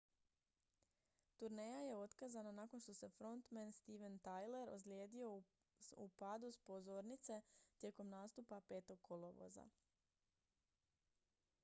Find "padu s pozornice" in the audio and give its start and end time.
6.09-7.41